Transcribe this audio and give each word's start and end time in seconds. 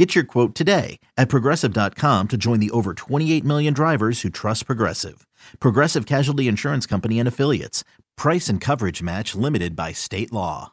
Get 0.00 0.14
your 0.14 0.24
quote 0.24 0.54
today 0.54 0.98
at 1.18 1.28
progressive.com 1.28 2.28
to 2.28 2.38
join 2.38 2.58
the 2.58 2.70
over 2.70 2.94
28 2.94 3.44
million 3.44 3.74
drivers 3.74 4.22
who 4.22 4.30
trust 4.30 4.64
Progressive. 4.64 5.26
Progressive 5.58 6.06
Casualty 6.06 6.48
Insurance 6.48 6.86
Company 6.86 7.18
and 7.18 7.28
Affiliates. 7.28 7.84
Price 8.16 8.48
and 8.48 8.62
coverage 8.62 9.02
match 9.02 9.34
limited 9.34 9.76
by 9.76 9.92
state 9.92 10.32
law. 10.32 10.72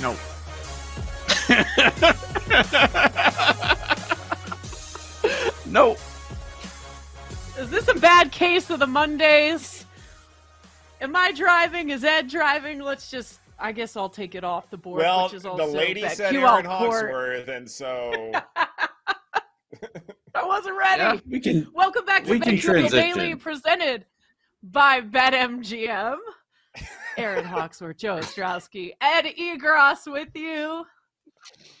No. 0.00 0.12
no. 5.66 5.96
Is 7.58 7.68
this 7.68 7.88
a 7.88 7.94
bad 8.00 8.32
case 8.32 8.70
of 8.70 8.78
the 8.78 8.86
Mondays? 8.86 9.84
Am 11.02 11.14
I 11.14 11.32
driving? 11.32 11.90
Is 11.90 12.04
Ed 12.04 12.28
driving? 12.28 12.80
Let's 12.80 13.10
just. 13.10 13.38
I 13.58 13.72
guess 13.72 13.96
I'll 13.96 14.08
take 14.08 14.34
it 14.34 14.44
off 14.44 14.70
the 14.70 14.76
board. 14.76 14.98
Well, 15.00 15.24
which 15.24 15.34
is 15.34 15.46
also 15.46 15.66
the 15.66 15.72
lady 15.72 16.06
said 16.08 16.34
BetQL 16.34 16.52
Erin 16.52 16.64
Hawksworth, 16.66 17.48
and 17.48 17.70
so 17.70 18.32
I 20.34 20.44
wasn't 20.44 20.76
ready. 20.76 21.02
Yeah, 21.02 21.20
we 21.26 21.40
can. 21.40 21.66
Welcome 21.72 22.04
back 22.04 22.24
to 22.24 22.30
we 22.30 22.40
can 22.40 22.56
BetQL 22.56 22.90
Daily, 22.90 23.34
presented 23.34 24.04
by 24.62 25.00
BetMGM. 25.00 26.16
Erin 27.16 27.44
Hawksworth, 27.46 27.96
Joe 27.96 28.16
Ostrowski, 28.16 28.92
Ed 29.00 29.24
Egros 29.38 30.10
with 30.10 30.28
you. 30.34 30.84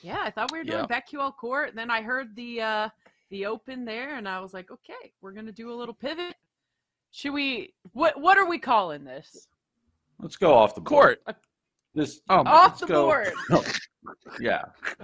Yeah, 0.00 0.20
I 0.22 0.30
thought 0.30 0.52
we 0.52 0.58
were 0.58 0.64
doing 0.64 0.86
BetQL 0.86 1.36
Court, 1.36 1.70
and 1.70 1.78
then 1.78 1.90
I 1.90 2.00
heard 2.00 2.34
the 2.36 2.62
uh, 2.62 2.88
the 3.30 3.44
open 3.46 3.84
there, 3.84 4.16
and 4.16 4.26
I 4.26 4.40
was 4.40 4.54
like, 4.54 4.70
okay, 4.70 5.12
we're 5.20 5.32
gonna 5.32 5.52
do 5.52 5.72
a 5.72 5.74
little 5.74 5.94
pivot. 5.94 6.36
Should 7.10 7.34
we? 7.34 7.74
What 7.92 8.18
What 8.18 8.38
are 8.38 8.46
we 8.46 8.58
calling 8.58 9.04
this? 9.04 9.48
Let's 10.18 10.36
go 10.36 10.54
off 10.54 10.74
the 10.74 10.80
board. 10.80 11.18
Court. 11.24 11.36
This 11.96 12.20
Oh, 12.28 12.42
Off 12.46 12.78
the 12.78 12.86
go- 12.86 13.06
board. 13.06 13.32
No. 13.50 13.62
Yeah, 14.38 14.62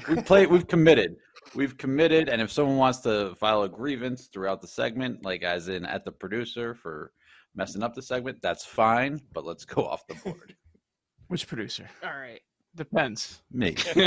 we 0.09 0.23
play. 0.23 0.47
We've 0.47 0.69
committed. 0.69 1.17
We've 1.57 1.77
committed, 1.77 2.29
and 2.29 2.41
if 2.41 2.53
someone 2.53 2.77
wants 2.77 3.01
to 3.01 3.35
file 3.35 3.63
a 3.65 3.69
grievance 3.69 4.29
throughout 4.33 4.61
the 4.61 4.69
segment, 4.69 5.25
like 5.25 5.43
as 5.43 5.67
in 5.69 5.85
at 5.85 6.05
the 6.05 6.13
producer 6.13 6.73
for 6.77 7.11
messing 7.57 7.83
up 7.83 7.95
the 7.97 8.03
segment, 8.03 8.39
that's 8.43 8.65
fine. 8.65 9.21
But 9.33 9.45
let's 9.45 9.65
go 9.65 9.85
off 9.85 10.07
the 10.07 10.15
board. 10.23 10.55
Which 11.27 11.49
producer? 11.49 11.89
All 12.05 12.11
right. 12.17 12.41
Depends. 12.77 13.43
Me. 13.51 13.75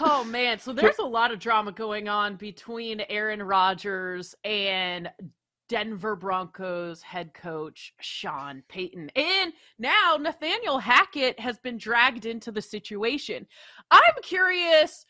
Oh 0.00 0.24
man, 0.24 0.58
so 0.58 0.72
there's 0.72 0.98
a 0.98 1.04
lot 1.04 1.30
of 1.30 1.38
drama 1.38 1.70
going 1.70 2.08
on 2.08 2.34
between 2.34 3.02
Aaron 3.08 3.40
Rodgers 3.40 4.34
and 4.44 5.08
Denver 5.68 6.16
Broncos 6.16 7.02
head 7.02 7.32
coach 7.34 7.94
Sean 8.00 8.62
Payton. 8.68 9.10
And 9.16 9.52
now 9.78 10.16
Nathaniel 10.20 10.78
Hackett 10.78 11.38
has 11.40 11.58
been 11.58 11.78
dragged 11.78 12.26
into 12.26 12.52
the 12.52 12.62
situation. 12.62 13.46
I'm 13.90 14.14
curious 14.22 15.06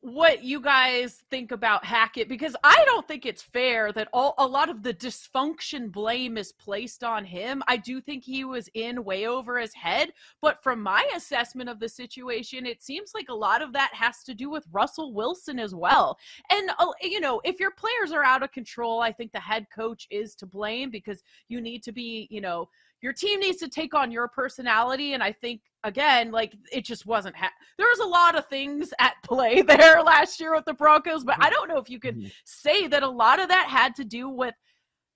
what 0.00 0.42
you 0.42 0.58
guys 0.58 1.22
think 1.30 1.52
about 1.52 1.84
Hackett 1.84 2.30
because 2.30 2.56
I 2.64 2.82
don't 2.86 3.06
think 3.06 3.26
it's 3.26 3.42
fair 3.42 3.92
that 3.92 4.08
all 4.12 4.34
a 4.38 4.46
lot 4.46 4.70
of 4.70 4.82
the 4.82 4.94
dysfunction 4.94 5.92
blame 5.92 6.38
is 6.38 6.52
placed 6.52 7.04
on 7.04 7.26
him. 7.26 7.62
I 7.68 7.76
do 7.76 8.00
think 8.00 8.24
he 8.24 8.44
was 8.44 8.70
in 8.72 9.04
way 9.04 9.26
over 9.26 9.58
his 9.58 9.74
head, 9.74 10.12
but 10.40 10.62
from 10.62 10.82
my 10.82 11.06
assessment 11.14 11.68
of 11.68 11.78
the 11.78 11.90
situation, 11.90 12.64
it 12.64 12.82
seems 12.82 13.12
like 13.14 13.28
a 13.28 13.34
lot 13.34 13.60
of 13.60 13.74
that 13.74 13.90
has 13.92 14.22
to 14.24 14.34
do 14.34 14.48
with 14.48 14.66
Russell 14.72 15.12
Wilson 15.12 15.58
as 15.58 15.74
well. 15.74 16.16
And 16.50 16.70
uh, 16.78 16.86
you 17.02 17.20
know, 17.20 17.42
if 17.44 17.60
your 17.60 17.72
players 17.72 18.12
are 18.12 18.24
out 18.24 18.42
of 18.42 18.52
control, 18.52 19.00
I 19.00 19.12
think 19.12 19.30
the 19.30 19.40
head 19.40 19.66
coach 19.74 20.06
is 20.10 20.34
to 20.36 20.46
blame 20.46 20.90
because 20.90 21.22
you 21.48 21.60
need 21.60 21.82
to 21.82 21.92
be, 21.92 22.28
you 22.30 22.40
know, 22.40 22.70
your 23.02 23.12
team 23.12 23.40
needs 23.40 23.58
to 23.58 23.68
take 23.68 23.94
on 23.94 24.10
your 24.10 24.28
personality 24.28 25.14
and 25.14 25.22
I 25.22 25.32
think 25.32 25.62
again, 25.84 26.30
like 26.30 26.54
it 26.70 26.84
just 26.84 27.06
wasn't 27.06 27.34
ha- 27.36 27.52
there 27.78 27.86
was 27.88 28.00
a 28.00 28.06
lot 28.06 28.36
of 28.36 28.46
things 28.48 28.92
at 28.98 29.14
play 29.24 29.62
there 29.62 30.02
last 30.02 30.38
year 30.40 30.54
with 30.54 30.66
the 30.66 30.74
Broncos, 30.74 31.24
but 31.24 31.36
I 31.40 31.48
don't 31.50 31.68
know 31.68 31.78
if 31.78 31.88
you 31.88 31.98
could 31.98 32.16
Mhm. 32.18 32.32
say 32.44 32.86
that 32.88 33.02
a 33.02 33.08
lot 33.08 33.40
of 33.40 33.48
that 33.48 33.66
had 33.68 33.94
to 33.96 34.04
do 34.04 34.28
with 34.28 34.54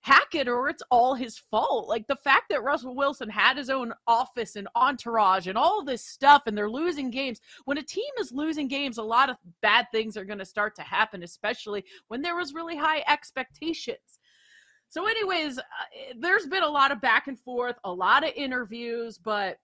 Hackett 0.01 0.47
or 0.47 0.69
it's 0.69 0.83
all 0.91 1.15
his 1.15 1.37
fault. 1.39 1.87
Like 1.89 2.05
the 2.07 2.15
fact 2.15 2.45
that 2.49 2.61
Russell 2.63 2.95
Wilson 2.95 3.27
had 3.27 3.57
his 3.57 3.71
own 3.71 3.91
office 4.05 4.55
and 4.55 4.67
entourage 4.75 5.47
and 5.47 5.57
all 5.57 5.83
this 5.83 6.05
stuff 6.05 6.43
and 6.45 6.55
they're 6.55 6.69
losing 6.69 7.09
games. 7.09 7.39
When 7.65 7.79
a 7.79 7.83
team 7.83 8.11
is 8.19 8.31
losing 8.31 8.67
games, 8.67 8.99
a 8.99 9.03
lot 9.03 9.31
of 9.31 9.37
bad 9.63 9.87
things 9.91 10.15
are 10.15 10.25
going 10.25 10.37
to 10.37 10.45
start 10.45 10.75
to 10.75 10.83
happen, 10.83 11.23
especially 11.23 11.83
when 12.07 12.21
there 12.21 12.35
was 12.35 12.53
really 12.53 12.77
high 12.77 13.03
expectations. 13.07 14.19
So 14.95 15.07
anyways, 15.07 15.57
uh, 15.57 15.61
there's 16.17 16.47
been 16.47 16.63
a 16.63 16.69
lot 16.69 16.89
of 16.93 17.01
back 17.01 17.27
and 17.27 17.37
forth, 17.37 17.75
a 17.83 17.91
lot 17.91 18.23
of 18.25 18.31
interviews, 18.33 19.17
but 19.17 19.57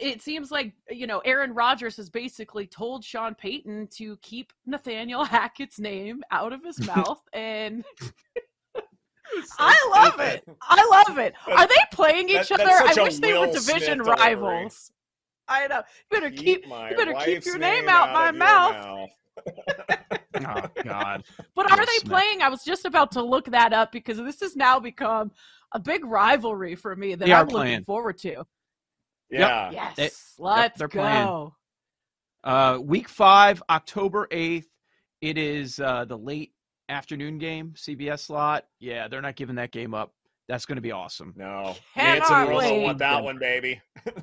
it 0.00 0.20
seems 0.20 0.50
like 0.50 0.72
you 0.90 1.06
know 1.06 1.20
Aaron 1.20 1.54
Rodgers 1.54 1.96
has 1.96 2.10
basically 2.10 2.66
told 2.66 3.04
Sean 3.04 3.36
Payton 3.36 3.86
to 3.98 4.16
keep 4.16 4.52
Nathaniel 4.66 5.22
Hackett's 5.36 5.78
name 5.78 6.24
out 6.32 6.52
of 6.52 6.64
his 6.64 6.84
mouth 6.88 7.20
and 7.32 7.84
I 9.60 9.90
love 9.94 10.18
it. 10.18 10.42
I 10.60 11.04
love 11.06 11.18
it. 11.18 11.32
Are 11.46 11.68
they 11.68 11.74
playing 11.92 12.30
each 12.30 12.48
That- 12.48 12.62
other? 12.62 12.68
I 12.68 13.04
wish 13.04 13.18
they 13.18 13.38
were 13.38 13.46
division 13.46 13.62
Smith 13.62 13.86
delivery. 13.98 14.16
rivals. 14.16 14.90
I 15.46 15.68
know. 15.68 15.82
You 16.10 16.20
better 16.20 16.30
keep, 16.32 16.66
my 16.66 16.90
you 16.90 16.96
better 16.96 17.14
keep 17.24 17.44
your 17.44 17.58
name 17.58 17.88
out 17.88 18.12
my 18.12 18.30
of 18.30 18.34
your 18.34 18.38
mouth. 18.40 19.10
Oh 20.34 20.62
God. 20.84 21.24
But 21.56 21.70
are 21.70 21.78
Will 21.78 21.86
they 21.86 21.92
Smith. 21.98 22.10
playing? 22.12 22.42
I 22.42 22.48
was 22.48 22.62
just 22.64 22.84
about 22.84 23.12
to 23.12 23.22
look 23.22 23.46
that 23.46 23.72
up 23.72 23.90
because 23.92 24.16
this 24.18 24.40
has 24.40 24.54
now 24.56 24.78
become 24.78 25.32
a 25.72 25.78
big 25.80 26.04
rivalry 26.04 26.74
for 26.76 26.94
me 26.94 27.14
that 27.14 27.24
They 27.26 27.32
I'm 27.32 27.46
looking 27.46 27.56
playing. 27.56 27.84
forward 27.84 28.18
to. 28.18 28.44
Yeah. 29.30 29.70
Yes, 29.70 29.96
They- 29.96 30.10
let's 30.44 30.78
they're 30.78 30.88
go. 30.88 31.00
playing. 31.00 31.52
Uh, 32.42 32.78
week 32.82 33.08
five, 33.08 33.62
October 33.68 34.26
eighth. 34.30 34.68
It 35.20 35.36
is 35.36 35.78
uh, 35.80 36.04
the 36.06 36.16
late 36.16 36.52
afternoon 36.88 37.38
game, 37.38 37.74
CBS 37.76 38.20
slot. 38.20 38.66
Yeah, 38.78 39.08
they're 39.08 39.20
not 39.22 39.36
giving 39.36 39.56
that 39.56 39.70
game 39.70 39.94
up. 39.94 40.12
That's 40.48 40.64
going 40.66 40.76
to 40.76 40.82
be 40.82 40.90
awesome. 40.92 41.34
No. 41.36 41.76
Cannot 41.94 42.18
Nancy 42.30 42.32
Russell 42.34 42.56
wait. 42.56 42.82
want 42.84 42.98
that 42.98 43.22
one, 43.22 43.38
baby. 43.38 43.80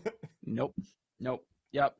Nope. 0.49 0.73
Nope. 1.19 1.45
Yep. 1.73 1.95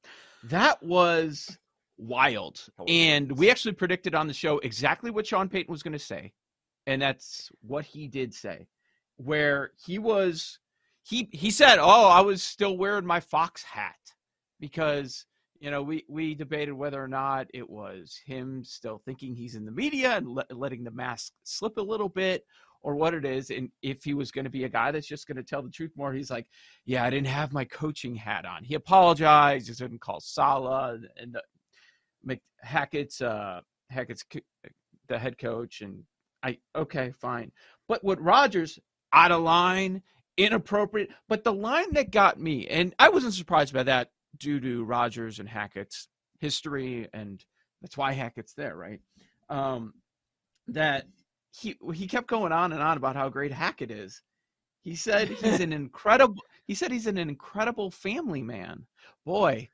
That 0.45 0.81
was 0.81 1.57
wild. 1.97 2.65
And 2.87 3.31
we 3.37 3.49
actually 3.49 3.73
predicted 3.73 4.15
on 4.15 4.27
the 4.27 4.33
show 4.33 4.59
exactly 4.59 5.11
what 5.11 5.27
Sean 5.27 5.49
Payton 5.49 5.71
was 5.71 5.83
going 5.83 5.93
to 5.93 5.99
say. 5.99 6.33
And 6.85 7.01
that's 7.01 7.51
what 7.61 7.85
he 7.85 8.07
did 8.07 8.33
say. 8.33 8.67
Where 9.17 9.71
he 9.83 9.99
was 9.99 10.59
he 11.03 11.29
he 11.31 11.51
said, 11.51 11.79
"Oh, 11.79 12.07
I 12.07 12.21
was 12.21 12.43
still 12.43 12.77
wearing 12.77 13.05
my 13.05 13.19
Fox 13.19 13.63
hat." 13.63 13.95
Because, 14.59 15.25
you 15.59 15.71
know, 15.71 15.81
we 15.81 16.05
we 16.07 16.35
debated 16.35 16.73
whether 16.73 17.03
or 17.03 17.07
not 17.07 17.47
it 17.53 17.67
was 17.67 18.19
him 18.25 18.63
still 18.63 19.01
thinking 19.05 19.35
he's 19.35 19.55
in 19.55 19.65
the 19.65 19.71
media 19.71 20.17
and 20.17 20.29
le- 20.29 20.45
letting 20.51 20.83
the 20.83 20.91
mask 20.91 21.33
slip 21.43 21.77
a 21.77 21.81
little 21.81 22.09
bit 22.09 22.45
or 22.83 22.95
what 22.95 23.13
it 23.13 23.25
is 23.25 23.49
and 23.49 23.71
if 23.81 24.03
he 24.03 24.13
was 24.13 24.31
going 24.31 24.45
to 24.45 24.51
be 24.51 24.63
a 24.63 24.69
guy 24.69 24.91
that's 24.91 25.07
just 25.07 25.27
going 25.27 25.35
to 25.35 25.43
tell 25.43 25.63
the 25.63 25.69
truth 25.69 25.91
more 25.95 26.13
he's 26.13 26.29
like 26.29 26.47
yeah, 26.85 27.03
I 27.03 27.09
didn't 27.09 27.27
have 27.27 27.51
my 27.51 27.65
coaching 27.65 28.15
hat 28.15 28.45
on. 28.45 28.63
He 28.63 28.75
apologized. 28.75 29.67
He 29.67 29.73
didn't 29.73 29.99
call 29.99 30.19
Saleh 30.19 31.01
and 31.17 31.33
the, 31.33 31.41
Mc, 32.23 32.41
Hackett's 32.61 33.21
uh, 33.21 33.61
Hackett's 33.89 34.25
the 35.07 35.19
head 35.19 35.37
coach, 35.37 35.81
and 35.81 36.03
I 36.43 36.57
okay, 36.75 37.13
fine. 37.19 37.51
But 37.87 38.03
what 38.03 38.21
Rodgers 38.21 38.79
out 39.13 39.31
of 39.31 39.41
line, 39.41 40.01
inappropriate. 40.37 41.09
But 41.27 41.43
the 41.43 41.53
line 41.53 41.93
that 41.93 42.11
got 42.11 42.39
me, 42.39 42.67
and 42.67 42.93
I 42.99 43.09
wasn't 43.09 43.33
surprised 43.33 43.73
by 43.73 43.83
that 43.83 44.11
due 44.37 44.59
to 44.59 44.83
Rodgers 44.83 45.39
and 45.39 45.49
Hackett's 45.49 46.07
history, 46.39 47.07
and 47.13 47.43
that's 47.81 47.97
why 47.97 48.13
Hackett's 48.13 48.53
there, 48.53 48.75
right? 48.75 48.99
Um, 49.49 49.93
that 50.67 51.07
he 51.51 51.75
he 51.93 52.07
kept 52.07 52.27
going 52.27 52.51
on 52.51 52.73
and 52.73 52.81
on 52.81 52.97
about 52.97 53.15
how 53.15 53.29
great 53.29 53.51
Hackett 53.51 53.91
is. 53.91 54.21
He 54.81 54.95
said 54.95 55.29
he's 55.29 55.59
an 55.59 55.73
incredible. 55.83 56.43
He 56.65 56.75
said 56.75 56.91
he's 56.91 57.07
an 57.07 57.17
incredible 57.17 57.91
family 57.91 58.43
man. 58.43 58.85
Boy, 59.25 59.69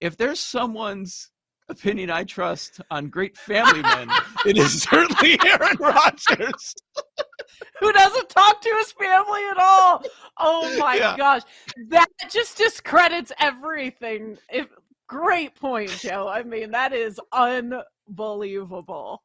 if 0.00 0.16
there's 0.16 0.40
someone's 0.40 1.30
opinion 1.68 2.10
I 2.10 2.24
trust 2.24 2.80
on 2.90 3.08
great 3.08 3.36
family 3.36 3.82
men, 3.82 4.08
it 4.46 4.56
is 4.58 4.82
certainly 4.82 5.38
Aaron 5.46 5.76
Rodgers. 5.78 6.74
Who 7.80 7.92
doesn't 7.92 8.28
talk 8.28 8.60
to 8.60 8.74
his 8.78 8.92
family 8.92 9.42
at 9.50 9.58
all? 9.58 10.04
Oh 10.38 10.76
my 10.78 10.96
Yeah. 10.96 11.16
gosh, 11.16 11.42
that 11.88 12.06
just 12.30 12.56
discredits 12.56 13.32
everything. 13.40 14.38
If 14.50 14.68
great 15.08 15.54
point, 15.54 15.90
Joe. 15.90 16.28
I 16.28 16.42
mean, 16.42 16.70
that 16.70 16.92
is 16.92 17.20
unbelievable. 17.32 19.22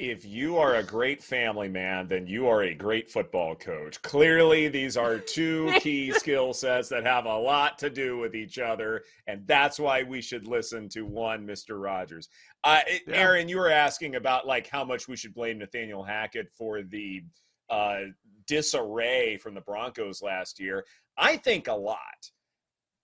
If 0.00 0.24
you 0.24 0.56
are 0.56 0.76
a 0.76 0.82
great 0.82 1.22
family 1.22 1.68
man, 1.68 2.08
then 2.08 2.26
you 2.26 2.48
are 2.48 2.62
a 2.62 2.74
great 2.74 3.10
football 3.10 3.54
coach. 3.54 4.00
Clearly, 4.00 4.68
these 4.68 4.96
are 4.96 5.18
two 5.18 5.70
key 5.80 6.10
skill 6.12 6.54
sets 6.54 6.88
that 6.88 7.04
have 7.04 7.26
a 7.26 7.36
lot 7.36 7.76
to 7.80 7.90
do 7.90 8.16
with 8.16 8.34
each 8.34 8.58
other, 8.58 9.02
and 9.26 9.46
that's 9.46 9.78
why 9.78 10.02
we 10.02 10.22
should 10.22 10.46
listen 10.46 10.88
to 10.88 11.02
one 11.02 11.46
Mr. 11.46 11.78
Rogers. 11.78 12.30
Uh, 12.64 12.80
yeah. 13.06 13.14
Erin, 13.14 13.50
you 13.50 13.58
were 13.58 13.70
asking 13.70 14.14
about 14.14 14.46
like 14.46 14.66
how 14.68 14.86
much 14.86 15.06
we 15.06 15.18
should 15.18 15.34
blame 15.34 15.58
Nathaniel 15.58 16.02
Hackett 16.02 16.50
for 16.56 16.82
the 16.82 17.22
uh, 17.68 18.04
disarray 18.46 19.36
from 19.36 19.52
the 19.52 19.60
Broncos 19.60 20.22
last 20.22 20.58
year. 20.60 20.86
I 21.18 21.36
think 21.36 21.68
a 21.68 21.74
lot, 21.74 22.30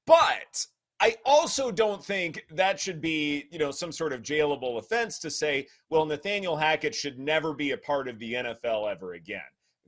but 0.06 0.66
I 1.00 1.16
also 1.25 1.70
don't 1.70 2.02
think 2.02 2.46
that 2.50 2.81
should 2.81 3.00
be, 3.00 3.46
you 3.50 3.58
know, 3.58 3.70
some 3.70 3.93
sort 3.93 4.12
of 4.12 4.22
jailable 4.22 4.78
offense 4.78 5.19
to 5.20 5.31
say, 5.31 5.66
well, 5.90 6.06
Nathaniel 6.06 6.56
Hackett 6.56 6.94
should 6.94 7.19
never 7.19 7.52
be 7.52 7.72
a 7.72 7.78
part 7.78 8.08
of 8.08 8.19
the 8.19 8.34
NFL 8.34 8.90
ever 8.90 9.14
again. 9.14 9.40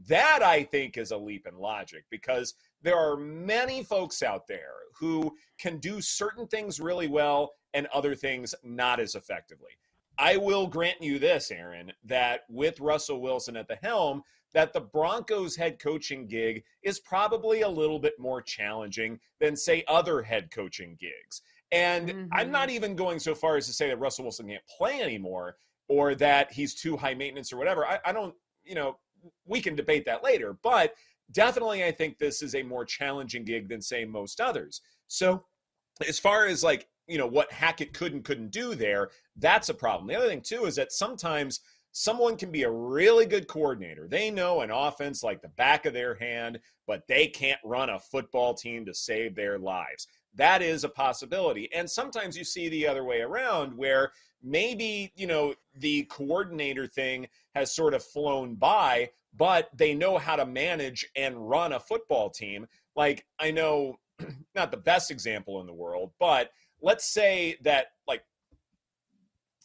That 0.06 0.43
I 0.43 0.62
think 0.64 0.96
is 0.96 1.10
a 1.10 1.16
leap 1.16 1.46
in 1.46 1.58
logic 1.58 2.05
because 2.10 2.55
there 2.82 2.96
are 2.96 3.16
many 3.16 3.82
folks 3.82 4.22
out 4.22 4.46
there 4.46 4.75
who 4.94 5.34
can 5.58 5.78
do 5.78 6.00
certain 6.00 6.46
things 6.46 6.78
really 6.78 7.08
well 7.08 7.52
and 7.75 7.87
other 7.88 8.14
things 8.14 8.54
not 8.62 9.00
as 9.00 9.14
effectively. 9.14 9.70
I 10.19 10.37
will 10.37 10.66
grant 10.66 11.00
you 11.00 11.19
this, 11.19 11.50
Erin, 11.50 11.93
that 12.04 12.40
with 12.49 12.81
Russell 12.81 13.20
Wilson 13.20 13.56
at 13.56 13.69
the 13.69 13.78
helm, 13.82 14.22
that 14.55 14.73
the 14.73 14.81
Broncos 14.81 15.56
head 15.56 15.79
coaching 15.79 16.27
gig 16.27 16.65
is 16.83 17.00
probably 17.00 17.62
a 17.62 17.69
little 17.69 17.99
bit 17.99 18.15
more 18.19 18.41
challenging 18.41 19.19
than, 19.41 19.55
say, 19.55 19.85
other 19.89 20.23
head 20.23 20.50
coaching 20.50 20.97
gigs. 20.99 21.43
And 21.71 22.09
mm-hmm. 22.09 22.27
I'm 22.33 22.50
not 22.50 22.71
even 22.71 22.97
going 22.97 23.19
so 23.19 23.35
far 23.35 23.56
as 23.56 23.67
to 23.67 23.73
say 23.73 23.89
that 23.89 23.99
Russell 23.99 24.25
Wilson 24.25 24.49
can't 24.49 24.62
play 24.77 25.03
anymore 25.03 25.56
or 25.89 26.15
that 26.15 26.53
he's 26.53 26.75
too 26.75 26.97
high 26.97 27.15
maintenance 27.15 27.53
or 27.53 27.59
whatever. 27.59 27.87
I, 27.87 27.99
I 28.05 28.12
don't, 28.12 28.35
you 28.65 28.75
know, 28.75 28.99
we 29.47 29.61
can 29.61 29.77
debate 29.77 30.06
that 30.06 30.25
later. 30.25 30.59
But 30.62 30.95
definitely, 31.33 31.85
I 31.85 31.93
think 31.93 32.19
this 32.19 32.41
is 32.41 32.55
a 32.55 32.62
more 32.62 32.85
challenging 32.85 33.45
gig 33.45 33.69
than, 33.69 33.83
say, 33.83 34.05
most 34.05 34.41
others. 34.41 34.81
So, 35.09 35.45
as 36.06 36.19
far 36.19 36.47
as 36.47 36.62
like, 36.62 36.89
you 37.06 37.19
know, 37.19 37.27
what 37.27 37.53
Hackett 37.53 37.93
could 37.93 38.12
and 38.12 38.25
couldn't 38.25 38.50
do 38.50 38.75
there, 38.75 39.11
that's 39.37 39.69
a 39.69 39.75
problem. 39.75 40.09
The 40.09 40.17
other 40.17 40.29
thing, 40.29 40.41
too, 40.41 40.65
is 40.65 40.77
that 40.77 40.93
sometimes– 40.93 41.61
someone 41.99 42.37
can 42.37 42.53
be 42.53 42.62
a 42.62 42.71
really 42.71 43.27
good 43.27 43.49
coordinator. 43.49 44.06
They 44.06 44.31
know 44.31 44.61
an 44.61 44.71
offense 44.71 45.25
like 45.25 45.43
the 45.43 45.49
back 45.49 45.85
of 45.85 45.93
their 45.93 46.15
hand, 46.15 46.61
but 46.87 47.03
they 47.09 47.27
can't 47.27 47.59
run 47.65 47.91
a 47.91 47.99
football 47.99 48.55
team 48.55 48.87
to 48.87 48.95
save 48.95 49.35
their 49.35 49.59
lives. 49.59 50.06
That 50.37 50.62
is 50.62 50.85
a 50.85 50.89
possibility. 50.89 51.69
And 51.75 51.91
sometimes 51.91 52.39
you 52.39 52.45
see 52.45 52.69
the 52.69 52.87
other 52.87 53.03
way 53.03 53.23
around 53.23 53.77
where 53.77 54.12
maybe, 54.41 55.12
you 55.17 55.27
know, 55.27 55.55
the 55.75 56.05
coordinator 56.05 56.87
thing 56.87 57.27
has 57.56 57.75
sort 57.75 57.95
of 57.95 58.05
flown 58.05 58.55
by, 58.55 59.11
but 59.37 59.69
they 59.77 59.93
know 59.93 60.19
how 60.19 60.37
to 60.37 60.47
manage 60.47 61.05
and 61.17 61.50
run 61.50 61.73
a 61.73 61.81
football 61.81 62.31
team. 62.31 62.69
Like, 62.95 63.27
I 63.41 63.50
know, 63.50 63.99
not 64.55 64.71
the 64.71 64.77
best 64.77 65.11
example 65.11 65.61
in 65.61 65.67
the 65.67 65.75
world, 65.75 66.12
but 66.21 66.50
let's 66.81 67.06
say 67.06 67.56
that, 67.62 67.87
like, 68.06 68.23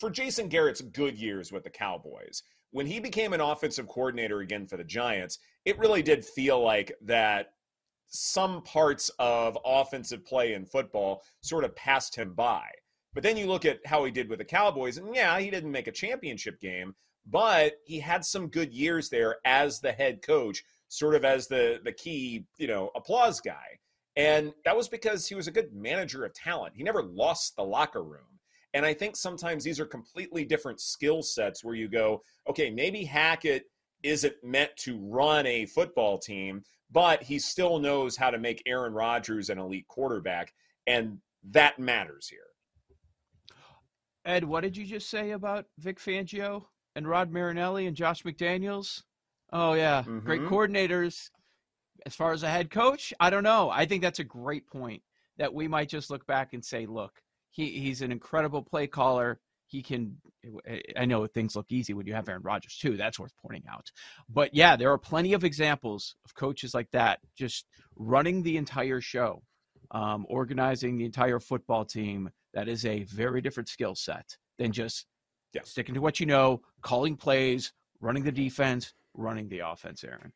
for 0.03 0.09
Jason 0.09 0.49
Garrett's 0.49 0.81
good 0.81 1.17
years 1.17 1.53
with 1.53 1.63
the 1.63 1.69
Cowboys, 1.69 2.43
when 2.71 2.85
he 2.85 2.99
became 2.99 3.31
an 3.31 3.39
offensive 3.39 3.87
coordinator 3.87 4.41
again 4.41 4.67
for 4.67 4.75
the 4.75 4.83
Giants, 4.83 5.39
it 5.63 5.79
really 5.79 6.01
did 6.01 6.25
feel 6.25 6.61
like 6.61 6.91
that 7.03 7.53
some 8.07 8.63
parts 8.63 9.09
of 9.17 9.57
offensive 9.63 10.25
play 10.25 10.55
in 10.55 10.65
football 10.65 11.23
sort 11.39 11.63
of 11.63 11.73
passed 11.77 12.17
him 12.17 12.33
by. 12.33 12.67
But 13.13 13.23
then 13.23 13.37
you 13.37 13.47
look 13.47 13.63
at 13.63 13.79
how 13.85 14.03
he 14.03 14.11
did 14.11 14.27
with 14.27 14.39
the 14.39 14.45
Cowboys, 14.45 14.97
and 14.97 15.15
yeah, 15.15 15.39
he 15.39 15.49
didn't 15.49 15.71
make 15.71 15.87
a 15.87 15.91
championship 15.93 16.59
game, 16.59 16.95
but 17.25 17.75
he 17.85 18.01
had 18.01 18.25
some 18.25 18.49
good 18.49 18.73
years 18.73 19.07
there 19.07 19.37
as 19.45 19.79
the 19.79 19.93
head 19.93 20.21
coach, 20.21 20.65
sort 20.89 21.15
of 21.15 21.23
as 21.23 21.47
the 21.47 21.79
the 21.81 21.93
key, 21.93 22.45
you 22.57 22.67
know, 22.67 22.91
applause 22.93 23.39
guy. 23.39 23.79
And 24.17 24.51
that 24.65 24.75
was 24.75 24.89
because 24.89 25.29
he 25.29 25.35
was 25.35 25.47
a 25.47 25.51
good 25.51 25.73
manager 25.73 26.25
of 26.25 26.33
talent. 26.33 26.73
He 26.75 26.83
never 26.83 27.03
lost 27.03 27.55
the 27.55 27.63
locker 27.63 28.03
room. 28.03 28.32
And 28.73 28.85
I 28.85 28.93
think 28.93 29.15
sometimes 29.15 29.63
these 29.63 29.79
are 29.79 29.85
completely 29.85 30.45
different 30.45 30.81
skill 30.81 31.21
sets 31.21 31.63
where 31.63 31.75
you 31.75 31.87
go, 31.87 32.21
okay, 32.49 32.69
maybe 32.69 33.03
Hackett 33.03 33.65
isn't 34.01 34.35
meant 34.43 34.71
to 34.77 34.97
run 34.97 35.45
a 35.45 35.65
football 35.65 36.17
team, 36.17 36.63
but 36.91 37.21
he 37.23 37.39
still 37.39 37.79
knows 37.79 38.17
how 38.17 38.29
to 38.29 38.37
make 38.37 38.63
Aaron 38.65 38.93
Rodgers 38.93 39.49
an 39.49 39.59
elite 39.59 39.87
quarterback. 39.87 40.53
And 40.87 41.19
that 41.51 41.79
matters 41.79 42.27
here. 42.27 42.39
Ed, 44.25 44.43
what 44.43 44.61
did 44.61 44.77
you 44.77 44.85
just 44.85 45.09
say 45.09 45.31
about 45.31 45.65
Vic 45.79 45.99
Fangio 45.99 46.65
and 46.95 47.07
Rod 47.07 47.31
Marinelli 47.31 47.87
and 47.87 47.95
Josh 47.95 48.23
McDaniels? 48.23 49.03
Oh, 49.51 49.73
yeah, 49.73 50.01
mm-hmm. 50.01 50.19
great 50.19 50.41
coordinators. 50.41 51.29
As 52.05 52.15
far 52.15 52.33
as 52.33 52.43
a 52.43 52.49
head 52.49 52.69
coach, 52.69 53.13
I 53.19 53.29
don't 53.29 53.43
know. 53.43 53.69
I 53.69 53.85
think 53.85 54.01
that's 54.01 54.19
a 54.19 54.23
great 54.23 54.67
point 54.67 55.01
that 55.37 55.53
we 55.53 55.67
might 55.67 55.89
just 55.89 56.09
look 56.09 56.25
back 56.25 56.53
and 56.53 56.63
say, 56.63 56.85
look, 56.85 57.22
he 57.53 57.79
he's 57.79 58.01
an 58.01 58.11
incredible 58.11 58.61
play 58.61 58.87
caller. 58.87 59.39
He 59.67 59.81
can. 59.81 60.17
I 60.97 61.05
know 61.05 61.25
things 61.25 61.55
look 61.55 61.67
easy 61.71 61.93
when 61.93 62.05
you 62.05 62.13
have 62.13 62.27
Erin 62.27 62.41
Rodgers 62.41 62.77
too. 62.77 62.97
That's 62.97 63.19
worth 63.19 63.33
pointing 63.41 63.63
out. 63.71 63.89
But 64.27 64.53
yeah, 64.53 64.75
there 64.75 64.91
are 64.91 64.97
plenty 64.97 65.33
of 65.33 65.43
examples 65.43 66.15
of 66.25 66.35
coaches 66.35 66.73
like 66.73 66.89
that 66.91 67.19
just 67.37 67.65
running 67.95 68.43
the 68.43 68.57
entire 68.57 69.01
show, 69.01 69.41
um, 69.91 70.25
organizing 70.29 70.97
the 70.97 71.05
entire 71.05 71.39
football 71.39 71.85
team. 71.85 72.29
That 72.53 72.67
is 72.67 72.85
a 72.85 73.03
very 73.03 73.41
different 73.41 73.69
skill 73.69 73.95
set 73.95 74.37
than 74.59 74.71
just 74.71 75.05
yeah. 75.53 75.61
sticking 75.63 75.95
to 75.95 76.01
what 76.01 76.19
you 76.19 76.25
know, 76.25 76.61
calling 76.81 77.15
plays, 77.15 77.71
running 78.01 78.23
the 78.23 78.31
defense, 78.31 78.93
running 79.13 79.47
the 79.47 79.59
offense. 79.59 80.03
Aaron. 80.03 80.33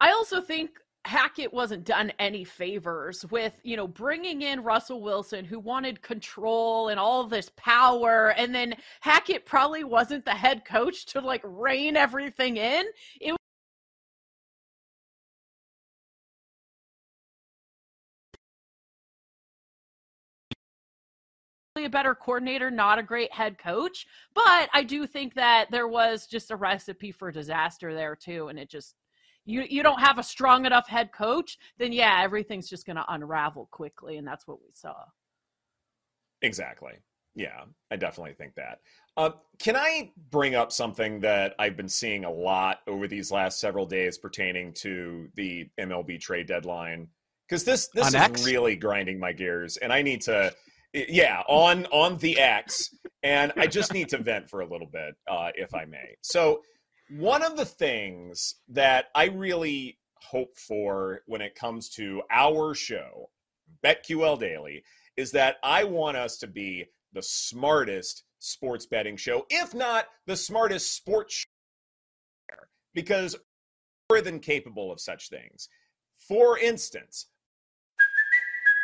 I 0.00 0.10
also 0.10 0.40
think 0.40 0.70
Hackett 1.04 1.52
wasn't 1.52 1.84
done 1.84 2.12
any 2.18 2.44
favors 2.44 3.26
with, 3.26 3.52
you 3.64 3.76
know, 3.76 3.88
bringing 3.88 4.42
in 4.42 4.62
Russell 4.62 5.02
Wilson, 5.02 5.44
who 5.44 5.58
wanted 5.58 6.00
control 6.00 6.88
and 6.88 7.00
all 7.00 7.24
this 7.24 7.50
power. 7.56 8.32
And 8.36 8.54
then 8.54 8.74
Hackett 9.00 9.44
probably 9.44 9.82
wasn't 9.84 10.24
the 10.24 10.30
head 10.32 10.64
coach 10.64 11.06
to 11.06 11.20
like 11.20 11.42
rein 11.44 11.96
everything 11.96 12.56
in. 12.56 12.86
It 13.20 13.32
was 13.32 13.38
a 21.84 21.88
better 21.88 22.14
coordinator, 22.14 22.70
not 22.70 22.98
a 23.00 23.02
great 23.02 23.32
head 23.32 23.58
coach. 23.58 24.06
But 24.34 24.68
I 24.72 24.84
do 24.84 25.06
think 25.06 25.34
that 25.34 25.70
there 25.72 25.88
was 25.88 26.26
just 26.28 26.52
a 26.52 26.56
recipe 26.56 27.10
for 27.10 27.32
disaster 27.32 27.92
there 27.92 28.14
too. 28.14 28.48
And 28.48 28.58
it 28.58 28.70
just 28.70 28.94
you 29.44 29.64
you 29.68 29.82
don't 29.82 30.00
have 30.00 30.18
a 30.18 30.22
strong 30.22 30.66
enough 30.66 30.88
head 30.88 31.12
coach, 31.12 31.58
then 31.78 31.92
yeah, 31.92 32.20
everything's 32.22 32.68
just 32.68 32.86
going 32.86 32.96
to 32.96 33.04
unravel 33.08 33.68
quickly, 33.70 34.16
and 34.16 34.26
that's 34.26 34.46
what 34.46 34.60
we 34.60 34.68
saw. 34.72 34.94
Exactly. 36.42 36.92
Yeah, 37.34 37.62
I 37.90 37.96
definitely 37.96 38.34
think 38.34 38.54
that. 38.56 38.80
Uh, 39.16 39.30
can 39.58 39.74
I 39.74 40.10
bring 40.30 40.54
up 40.54 40.70
something 40.70 41.20
that 41.20 41.54
I've 41.58 41.76
been 41.76 41.88
seeing 41.88 42.24
a 42.24 42.30
lot 42.30 42.80
over 42.86 43.08
these 43.08 43.30
last 43.30 43.58
several 43.58 43.86
days 43.86 44.18
pertaining 44.18 44.74
to 44.80 45.28
the 45.34 45.68
MLB 45.80 46.20
trade 46.20 46.46
deadline? 46.46 47.08
Because 47.48 47.64
this 47.64 47.88
this 47.88 48.08
on 48.08 48.08
is 48.08 48.14
X? 48.14 48.44
really 48.44 48.76
grinding 48.76 49.18
my 49.18 49.32
gears, 49.32 49.76
and 49.78 49.92
I 49.92 50.02
need 50.02 50.22
to, 50.22 50.54
yeah, 50.92 51.42
on 51.48 51.86
on 51.86 52.18
the 52.18 52.38
X, 52.38 52.90
and 53.22 53.52
I 53.56 53.66
just 53.66 53.94
need 53.94 54.10
to 54.10 54.18
vent 54.18 54.50
for 54.50 54.60
a 54.60 54.66
little 54.66 54.88
bit, 54.90 55.14
uh, 55.30 55.50
if 55.54 55.74
I 55.74 55.84
may. 55.86 56.16
So 56.22 56.62
one 57.18 57.42
of 57.42 57.56
the 57.56 57.64
things 57.64 58.56
that 58.68 59.06
I 59.14 59.26
really 59.26 59.98
hope 60.16 60.56
for 60.56 61.20
when 61.26 61.42
it 61.42 61.54
comes 61.54 61.90
to 61.90 62.22
our 62.30 62.74
show, 62.74 63.28
BetQL 63.84 64.38
Daily, 64.38 64.82
is 65.16 65.30
that 65.32 65.56
I 65.62 65.84
want 65.84 66.16
us 66.16 66.38
to 66.38 66.46
be 66.46 66.86
the 67.12 67.22
smartest 67.22 68.24
sports 68.38 68.86
betting 68.86 69.16
show, 69.16 69.46
if 69.50 69.74
not 69.74 70.06
the 70.26 70.36
smartest 70.36 70.96
sports 70.96 71.34
show, 71.34 72.56
because 72.94 73.36
we're 74.08 74.16
more 74.16 74.22
than 74.22 74.40
capable 74.40 74.90
of 74.90 75.00
such 75.00 75.28
things. 75.28 75.68
For 76.16 76.58
instance, 76.58 77.26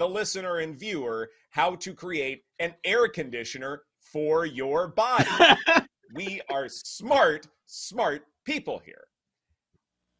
the 0.00 0.08
listener 0.08 0.56
and 0.60 0.80
viewer 0.80 1.28
how 1.50 1.74
to 1.74 1.92
create 1.92 2.42
an 2.58 2.74
air 2.84 3.06
conditioner 3.06 3.82
for 4.00 4.46
your 4.46 4.88
body. 4.88 5.28
we 6.14 6.40
are 6.48 6.70
smart, 6.70 7.46
smart 7.66 8.22
people 8.46 8.80
here. 8.82 9.04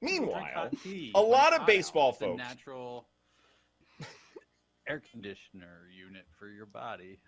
Meanwhile, 0.02 0.70
a 1.14 1.20
lot 1.20 1.58
of 1.58 1.66
baseball 1.66 2.12
the 2.12 2.26
folks. 2.26 2.38
natural 2.38 3.08
air 4.88 5.02
conditioner 5.10 5.88
unit 5.90 6.26
for 6.38 6.50
your 6.50 6.66
body. 6.66 7.18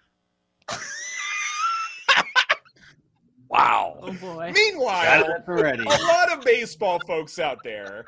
Wow. 3.48 3.98
Oh 4.02 4.12
boy. 4.12 4.52
Meanwhile, 4.54 5.42
already. 5.48 5.84
a 5.84 5.88
lot 5.88 6.32
of 6.32 6.44
baseball 6.44 7.00
folks 7.06 7.38
out 7.38 7.62
there 7.62 8.04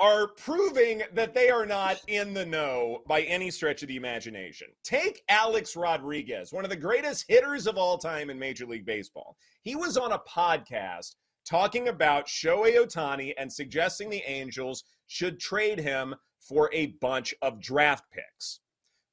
are 0.00 0.28
proving 0.28 1.02
that 1.12 1.34
they 1.34 1.50
are 1.50 1.66
not 1.66 2.00
in 2.06 2.32
the 2.32 2.46
know 2.46 3.02
by 3.06 3.20
any 3.22 3.50
stretch 3.50 3.82
of 3.82 3.88
the 3.88 3.96
imagination. 3.96 4.68
Take 4.82 5.22
Alex 5.28 5.76
Rodriguez, 5.76 6.52
one 6.52 6.64
of 6.64 6.70
the 6.70 6.76
greatest 6.76 7.26
hitters 7.28 7.66
of 7.66 7.76
all 7.76 7.98
time 7.98 8.30
in 8.30 8.38
Major 8.38 8.64
League 8.64 8.86
Baseball. 8.86 9.36
He 9.62 9.76
was 9.76 9.98
on 9.98 10.12
a 10.12 10.18
podcast 10.20 11.16
talking 11.44 11.88
about 11.88 12.26
Shohei 12.26 12.78
Ohtani 12.78 13.34
and 13.36 13.52
suggesting 13.52 14.08
the 14.08 14.22
Angels 14.26 14.84
should 15.06 15.38
trade 15.38 15.78
him 15.78 16.14
for 16.38 16.70
a 16.72 16.94
bunch 17.02 17.34
of 17.42 17.60
draft 17.60 18.04
picks. 18.10 18.60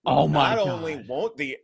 Oh 0.06 0.28
my 0.28 0.56
god. 0.56 0.56
Not 0.56 0.66
God. 0.66 0.70
only 0.70 1.06
won't 1.08 1.36
the 1.36 1.58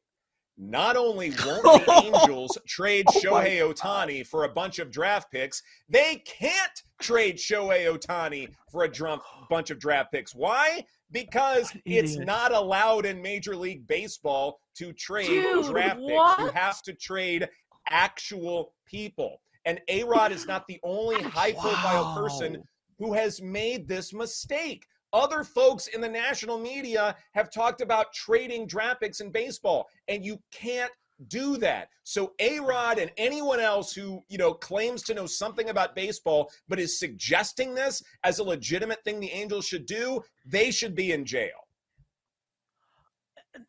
not 0.58 0.96
only 0.96 1.30
won't 1.46 1.64
the 1.64 2.02
Angels 2.04 2.58
trade 2.68 3.06
Oh 3.10 3.20
Shohei 3.20 3.60
Ohtani 3.60 4.26
for 4.26 4.44
a 4.44 4.50
bunch 4.50 4.80
of 4.80 4.92
draft 4.92 5.32
picks, 5.32 5.62
they 5.90 6.24
can't 6.26 6.84
trade 7.02 7.38
Shohei 7.38 7.86
Ohtani 7.92 8.50
for 8.72 8.84
a 8.84 8.92
drum, 8.92 9.20
bunch 9.50 9.72
of 9.72 9.80
draft 9.80 10.12
picks. 10.12 10.34
Why? 10.34 10.86
Because 11.12 11.72
it's 11.86 12.18
not 12.18 12.54
allowed 12.54 13.06
in 13.06 13.22
Major 13.22 13.56
League 13.56 13.88
Baseball 13.88 14.60
to 14.76 14.94
trade 14.94 15.28
Dude, 15.28 15.66
draft 15.66 16.00
picks. 16.00 16.40
You 16.40 16.50
have 16.54 16.82
to 16.84 16.94
trade 16.94 17.48
actual 17.90 18.74
people. 18.86 19.42
And 19.66 19.80
A 19.88 20.04
Rod 20.04 20.32
is 20.32 20.46
not 20.46 20.68
the 20.68 20.80
only 20.84 21.22
high 21.22 21.54
profile 21.54 22.16
person 22.16 22.64
who 23.00 23.14
has 23.14 23.42
made 23.42 23.88
this 23.88 24.14
mistake. 24.14 24.86
Other 25.14 25.44
folks 25.44 25.88
in 25.88 26.02
the 26.02 26.10
national 26.10 26.58
media 26.58 27.16
have 27.34 27.52
talked 27.52 27.82
about 27.82 28.14
trading 28.14 28.66
draft 28.66 29.02
picks 29.02 29.22
in 29.22 29.32
baseball, 29.32 29.88
and 30.08 30.26
you 30.26 30.40
can't 30.52 30.92
do 31.28 31.58
that. 31.58 31.90
So 32.04 32.34
A 32.40 32.60
Rod 32.60 32.98
and 32.98 33.12
anyone 33.18 33.60
else 33.60 33.94
who 33.94 34.24
you 34.28 34.38
know 34.38 34.54
claims 34.54 35.04
to 35.04 35.14
know 35.14 35.28
something 35.28 35.70
about 35.70 35.96
baseball 35.96 36.52
but 36.68 36.80
is 36.80 37.00
suggesting 37.00 37.76
this 37.76 38.02
as 38.24 38.40
a 38.40 38.44
legitimate 38.44 39.04
thing 39.04 39.20
the 39.20 39.32
Angels 39.32 39.66
should 39.66 39.86
do, 39.86 40.22
they 40.46 40.72
should 40.72 40.96
be 40.96 41.12
in 41.12 41.26
jail. 41.26 41.68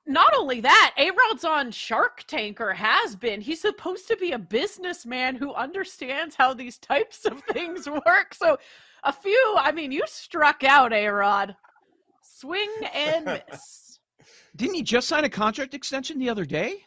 Not 0.06 0.32
only 0.34 0.60
that, 0.62 0.94
A 0.96 1.10
Rod's 1.10 1.44
on 1.44 1.70
Shark 1.70 2.24
Tank 2.26 2.58
or 2.58 2.72
has 2.72 3.14
been. 3.14 3.42
He's 3.42 3.60
supposed 3.60 4.08
to 4.08 4.16
be 4.16 4.32
a 4.32 4.38
businessman 4.38 5.36
who 5.36 5.52
understands 5.52 6.34
how 6.34 6.54
these 6.54 6.78
types 6.78 7.26
of 7.26 7.42
things 7.52 7.86
work. 8.06 8.32
So, 8.32 8.56
a 9.04 9.12
few, 9.12 9.54
I 9.58 9.72
mean, 9.72 9.92
you 9.92 10.02
struck 10.06 10.64
out, 10.64 10.92
A 10.92 11.08
Rod. 11.08 11.54
Swing 12.22 12.70
and 12.94 13.24
miss. 13.26 13.98
Didn't 14.56 14.74
he 14.74 14.82
just 14.82 15.08
sign 15.08 15.24
a 15.24 15.28
contract 15.28 15.74
extension 15.74 16.18
the 16.18 16.30
other 16.30 16.44
day? 16.44 16.84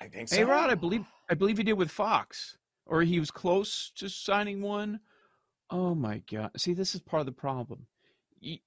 I 0.00 0.06
think 0.06 0.28
so. 0.28 0.36
Hey 0.36 0.44
Rod, 0.44 0.70
I 0.70 0.74
believe 0.74 1.04
I 1.30 1.34
believe 1.34 1.58
he 1.58 1.64
did 1.64 1.72
with 1.72 1.90
Fox, 1.90 2.56
or 2.86 3.02
he 3.02 3.18
was 3.18 3.30
close 3.30 3.90
to 3.96 4.08
signing 4.08 4.62
one. 4.62 5.00
Oh 5.70 5.94
my 5.94 6.22
God! 6.30 6.50
See, 6.56 6.72
this 6.72 6.94
is 6.94 7.00
part 7.00 7.20
of 7.20 7.26
the 7.26 7.32
problem. 7.32 7.86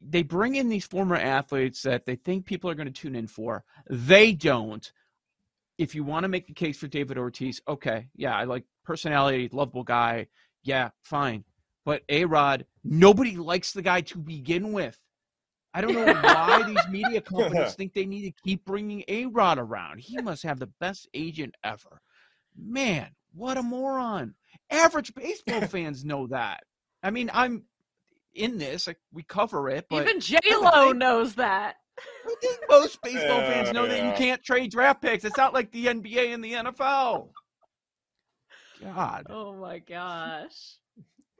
They 0.02 0.24
bring 0.24 0.56
in 0.56 0.68
these 0.68 0.86
former 0.86 1.16
athletes 1.16 1.82
that 1.84 2.06
they 2.06 2.16
think 2.16 2.46
people 2.46 2.70
are 2.70 2.76
going 2.76 2.92
to 2.92 3.02
tune 3.02 3.16
in 3.16 3.28
for. 3.28 3.64
They 3.90 4.34
don't. 4.34 4.92
If 5.78 5.96
you 5.96 6.04
want 6.04 6.26
to 6.26 6.30
make 6.30 6.46
the 6.46 6.54
case 6.54 6.78
for 6.78 6.88
David 6.88 7.18
Ortiz, 7.18 7.62
okay, 7.68 8.08
yeah, 8.16 8.36
I 8.36 8.44
like 8.44 8.66
personality, 8.84 9.50
lovable 9.52 9.84
guy, 9.84 10.28
yeah, 10.64 10.90
fine. 11.04 11.46
But 11.86 12.04
A 12.10 12.26
Rod, 12.26 12.66
nobody 12.84 13.36
likes 13.36 13.72
the 13.74 13.82
guy 13.82 14.02
to 14.02 14.18
begin 14.18 14.72
with. 14.72 14.98
I 15.74 15.82
don't 15.82 15.94
know 15.94 16.14
why 16.14 16.64
these 16.68 16.88
media 16.90 17.22
companies 17.22 17.74
think 17.76 17.94
they 17.94 18.06
need 18.06 18.24
to 18.30 18.42
keep 18.44 18.66
bringing 18.66 19.04
A 19.08 19.26
Rod 19.26 19.58
around. 19.58 20.00
He 20.00 20.18
must 20.22 20.44
have 20.44 20.60
the 20.60 20.70
best 20.80 21.08
agent 21.14 21.56
ever. 21.64 22.02
Man, 22.58 23.08
what 23.34 23.58
a 23.58 23.64
moron. 23.64 24.36
Average 24.70 25.16
baseball 25.16 25.62
fans 25.68 26.04
know 26.04 26.28
that. 26.28 26.64
I 27.02 27.10
mean, 27.10 27.32
I'm 27.34 27.64
in 28.34 28.58
this, 28.58 28.88
like, 28.88 29.00
we 29.12 29.24
cover 29.24 29.70
it, 29.70 29.86
but 29.90 30.04
Even 30.08 30.20
J 30.20 30.40
Lo 30.60 30.92
knows 30.92 31.36
that. 31.36 31.76
I 32.00 32.36
think 32.42 32.60
most 32.70 33.02
baseball 33.02 33.40
fans 33.42 33.72
know 33.74 33.88
that 33.88 34.04
you 34.04 34.12
can't 34.14 34.44
trade 34.44 34.72
draft 34.72 35.02
picks. 35.02 35.24
It's 35.24 35.38
not 35.38 35.54
like 35.54 35.72
the 35.72 35.88
NBA 35.88 36.34
and 36.34 36.44
the 36.44 36.54
NFL. 36.54 37.30
God, 38.82 39.28
Oh 39.30 39.54
my 39.56 39.80
gosh. 39.80 40.78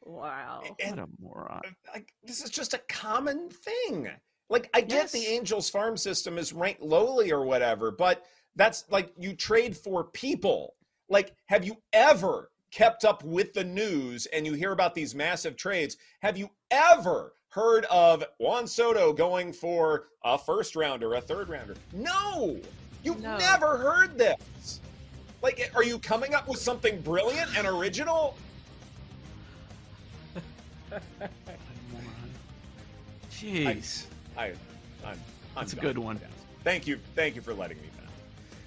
Wow. 0.04 0.64
what 0.68 0.80
And 0.82 1.00
a 1.00 1.08
moron. 1.22 1.62
Uh, 1.66 1.70
like 1.94 2.14
this 2.24 2.44
is 2.44 2.50
just 2.50 2.74
a 2.74 2.80
common 2.90 3.50
thing. 3.50 4.10
Like 4.50 4.70
I 4.74 4.82
get 4.82 5.12
the 5.12 5.26
Angels 5.28 5.70
farm 5.70 5.96
system 5.98 6.38
is 6.38 6.54
ranked 6.54 6.82
lowly 6.82 7.32
or 7.32 7.46
whatever, 7.46 7.92
but 7.92 8.26
that's 8.56 8.86
like 8.90 9.14
you 9.18 9.34
trade 9.34 9.78
for 9.78 10.04
people. 10.06 10.76
Like, 11.10 11.34
have 11.48 11.66
you 11.66 11.76
ever 11.94 12.52
kept 12.72 13.04
up 13.06 13.24
with 13.24 13.54
the 13.54 13.64
news 13.64 14.26
and 14.28 14.46
you 14.46 14.54
hear 14.54 14.72
about 14.72 14.94
these 14.96 15.14
massive 15.14 15.56
trades? 15.58 15.98
Have 16.22 16.38
you 16.38 16.50
ever 16.70 17.34
heard 17.50 17.86
of 17.86 18.24
Juan 18.40 18.66
Soto 18.66 19.12
going 19.12 19.52
for 19.52 20.06
a 20.24 20.38
first 20.38 20.76
rounder, 20.76 21.14
a 21.16 21.22
third 21.22 21.50
rounder? 21.50 21.76
No, 21.94 22.60
you've 23.04 23.22
No. 23.22 23.38
never 23.38 23.78
heard 23.78 24.18
this. 24.18 24.80
Like, 25.42 25.70
are 25.76 25.84
you 25.84 26.00
coming 26.00 26.34
up 26.34 26.48
with 26.48 26.60
something 26.60 27.02
brilliant 27.02 27.58
and 27.58 27.68
original? 27.68 28.38
Jeez. 33.32 34.06
I, 34.38 34.46
I'm, 34.46 34.56
I'm 35.06 35.18
That's 35.56 35.74
a 35.74 35.78
good 35.78 35.98
one. 35.98 36.20
Thank 36.64 36.86
you, 36.88 37.00
thank 37.16 37.36
you 37.36 37.42
for 37.42 37.54
letting 37.54 37.78
me. 37.78 37.88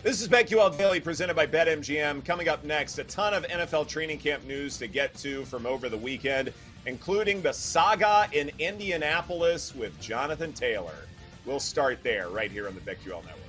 This 0.04 0.20
is 0.20 0.28
BetQL 0.28 0.76
Daily 0.76 1.00
presented 1.00 1.34
by 1.34 1.46
BetMGM. 1.46 2.26
Coming 2.26 2.46
up 2.50 2.62
next, 2.62 2.98
a 2.98 3.04
ton 3.04 3.32
of 3.32 3.42
NFL 3.44 3.88
training 3.88 4.18
camp 4.18 4.44
news 4.44 4.76
to 4.76 4.86
get 4.86 5.14
to 5.14 5.46
from 5.46 5.64
over 5.64 5.88
the 5.88 5.96
weekend, 5.96 6.52
including 6.84 7.40
the 7.40 7.54
saga 7.54 8.28
in 8.32 8.50
Indianapolis 8.58 9.74
with 9.74 9.98
Jonathan 10.02 10.52
Taylor. 10.52 11.06
We'll 11.46 11.58
start 11.58 12.02
there 12.02 12.28
right 12.28 12.50
here 12.50 12.68
on 12.68 12.74
the 12.74 12.82
BetQL 12.82 13.24
Network. 13.24 13.43